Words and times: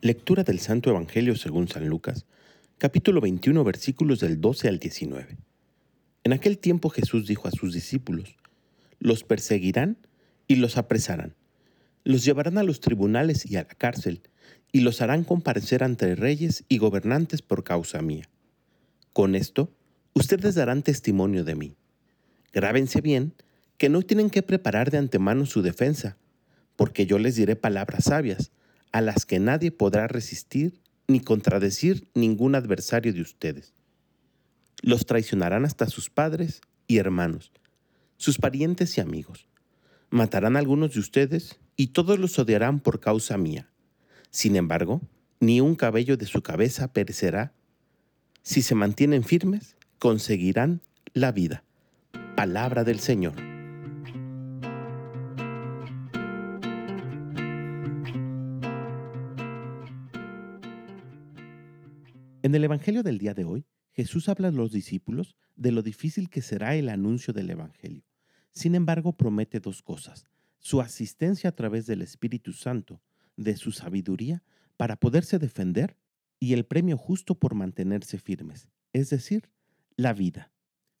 Lectura 0.00 0.44
del 0.44 0.60
Santo 0.60 0.90
Evangelio 0.90 1.34
según 1.34 1.66
San 1.66 1.88
Lucas, 1.88 2.24
capítulo 2.78 3.20
21, 3.20 3.64
versículos 3.64 4.20
del 4.20 4.40
12 4.40 4.68
al 4.68 4.78
19. 4.78 5.36
En 6.22 6.32
aquel 6.32 6.58
tiempo 6.58 6.88
Jesús 6.88 7.26
dijo 7.26 7.48
a 7.48 7.50
sus 7.50 7.74
discípulos, 7.74 8.36
los 9.00 9.24
perseguirán 9.24 9.96
y 10.46 10.54
los 10.54 10.76
apresarán, 10.76 11.34
los 12.04 12.24
llevarán 12.24 12.58
a 12.58 12.62
los 12.62 12.78
tribunales 12.78 13.44
y 13.44 13.56
a 13.56 13.64
la 13.64 13.74
cárcel, 13.74 14.22
y 14.70 14.82
los 14.82 15.02
harán 15.02 15.24
comparecer 15.24 15.82
ante 15.82 16.14
reyes 16.14 16.62
y 16.68 16.78
gobernantes 16.78 17.42
por 17.42 17.64
causa 17.64 18.00
mía. 18.00 18.28
Con 19.12 19.34
esto, 19.34 19.74
ustedes 20.12 20.54
darán 20.54 20.84
testimonio 20.84 21.42
de 21.42 21.56
mí. 21.56 21.76
Grábense 22.52 23.00
bien 23.00 23.34
que 23.78 23.88
no 23.88 24.02
tienen 24.02 24.30
que 24.30 24.44
preparar 24.44 24.92
de 24.92 24.98
antemano 24.98 25.44
su 25.44 25.60
defensa, 25.60 26.16
porque 26.76 27.04
yo 27.04 27.18
les 27.18 27.34
diré 27.34 27.56
palabras 27.56 28.04
sabias, 28.04 28.52
a 28.92 29.00
las 29.00 29.26
que 29.26 29.38
nadie 29.38 29.70
podrá 29.70 30.06
resistir 30.06 30.80
ni 31.06 31.20
contradecir 31.20 32.08
ningún 32.14 32.54
adversario 32.54 33.12
de 33.12 33.22
ustedes. 33.22 33.74
Los 34.82 35.06
traicionarán 35.06 35.64
hasta 35.64 35.86
sus 35.86 36.10
padres 36.10 36.60
y 36.86 36.98
hermanos, 36.98 37.50
sus 38.16 38.38
parientes 38.38 38.96
y 38.98 39.00
amigos. 39.00 39.48
Matarán 40.10 40.56
a 40.56 40.58
algunos 40.58 40.94
de 40.94 41.00
ustedes 41.00 41.58
y 41.76 41.88
todos 41.88 42.18
los 42.18 42.38
odiarán 42.38 42.80
por 42.80 43.00
causa 43.00 43.36
mía. 43.38 43.68
Sin 44.30 44.56
embargo, 44.56 45.00
ni 45.40 45.60
un 45.60 45.74
cabello 45.74 46.16
de 46.16 46.26
su 46.26 46.42
cabeza 46.42 46.92
perecerá. 46.92 47.52
Si 48.42 48.62
se 48.62 48.74
mantienen 48.74 49.24
firmes, 49.24 49.76
conseguirán 49.98 50.82
la 51.14 51.32
vida. 51.32 51.64
Palabra 52.36 52.84
del 52.84 53.00
Señor. 53.00 53.47
En 62.48 62.54
el 62.54 62.64
Evangelio 62.64 63.02
del 63.02 63.18
día 63.18 63.34
de 63.34 63.44
hoy, 63.44 63.66
Jesús 63.92 64.30
habla 64.30 64.48
a 64.48 64.52
los 64.52 64.72
discípulos 64.72 65.36
de 65.54 65.70
lo 65.70 65.82
difícil 65.82 66.30
que 66.30 66.40
será 66.40 66.76
el 66.76 66.88
anuncio 66.88 67.34
del 67.34 67.50
Evangelio. 67.50 68.06
Sin 68.52 68.74
embargo, 68.74 69.12
promete 69.12 69.60
dos 69.60 69.82
cosas, 69.82 70.24
su 70.58 70.80
asistencia 70.80 71.50
a 71.50 71.54
través 71.54 71.84
del 71.84 72.00
Espíritu 72.00 72.54
Santo, 72.54 73.02
de 73.36 73.54
su 73.58 73.70
sabiduría, 73.70 74.42
para 74.78 74.96
poderse 74.96 75.38
defender, 75.38 75.98
y 76.40 76.54
el 76.54 76.64
premio 76.64 76.96
justo 76.96 77.34
por 77.34 77.54
mantenerse 77.54 78.18
firmes, 78.18 78.66
es 78.94 79.10
decir, 79.10 79.50
la 79.96 80.14
vida. 80.14 80.50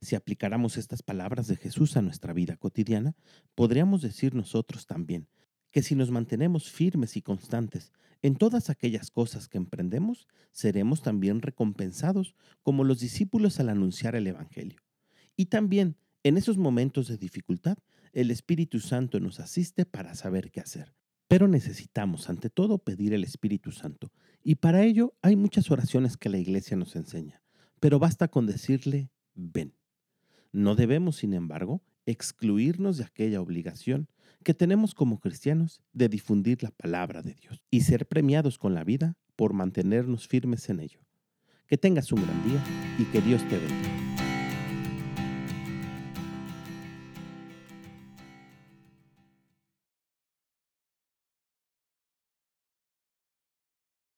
Si 0.00 0.14
aplicáramos 0.14 0.76
estas 0.76 1.02
palabras 1.02 1.48
de 1.48 1.56
Jesús 1.56 1.96
a 1.96 2.02
nuestra 2.02 2.32
vida 2.32 2.56
cotidiana, 2.56 3.16
podríamos 3.56 4.00
decir 4.00 4.32
nosotros 4.32 4.86
también 4.86 5.26
que 5.72 5.82
si 5.82 5.96
nos 5.96 6.10
mantenemos 6.10 6.70
firmes 6.70 7.16
y 7.16 7.22
constantes 7.22 7.92
en 8.22 8.36
todas 8.36 8.70
aquellas 8.70 9.10
cosas 9.10 9.48
que 9.48 9.58
emprendemos, 9.58 10.28
seremos 10.52 11.02
también 11.02 11.42
recompensados 11.42 12.36
como 12.62 12.84
los 12.84 13.00
discípulos 13.00 13.58
al 13.58 13.68
anunciar 13.68 14.14
el 14.14 14.28
Evangelio. 14.28 14.80
Y 15.36 15.46
también 15.46 15.96
en 16.22 16.36
esos 16.36 16.56
momentos 16.56 17.08
de 17.08 17.16
dificultad, 17.16 17.78
el 18.12 18.30
Espíritu 18.30 18.78
Santo 18.78 19.18
nos 19.18 19.40
asiste 19.40 19.84
para 19.84 20.14
saber 20.14 20.52
qué 20.52 20.60
hacer. 20.60 20.94
Pero 21.26 21.48
necesitamos, 21.48 22.28
ante 22.28 22.50
todo, 22.50 22.78
pedir 22.78 23.14
el 23.14 23.24
Espíritu 23.24 23.72
Santo. 23.72 24.12
Y 24.44 24.56
para 24.56 24.84
ello 24.84 25.14
hay 25.22 25.34
muchas 25.34 25.70
oraciones 25.70 26.16
que 26.16 26.28
la 26.28 26.38
Iglesia 26.38 26.76
nos 26.76 26.94
enseña. 26.94 27.42
Pero 27.80 27.98
basta 27.98 28.28
con 28.28 28.46
decirle, 28.46 29.10
ven. 29.34 29.74
No 30.52 30.76
debemos, 30.76 31.16
sin 31.16 31.32
embargo, 31.32 31.82
excluirnos 32.06 32.98
de 32.98 33.04
aquella 33.04 33.40
obligación 33.40 34.08
que 34.42 34.54
tenemos 34.54 34.94
como 34.94 35.18
cristianos 35.18 35.80
de 35.92 36.08
difundir 36.08 36.62
la 36.62 36.70
palabra 36.70 37.22
de 37.22 37.34
Dios 37.34 37.62
y 37.70 37.82
ser 37.82 38.06
premiados 38.06 38.58
con 38.58 38.74
la 38.74 38.84
vida 38.84 39.16
por 39.36 39.52
mantenernos 39.52 40.28
firmes 40.28 40.68
en 40.68 40.80
ello. 40.80 41.00
Que 41.66 41.78
tengas 41.78 42.12
un 42.12 42.22
gran 42.22 42.44
día 42.46 42.62
y 42.98 43.04
que 43.04 43.20
Dios 43.20 43.46
te 43.48 43.58
bendiga. 43.58 44.01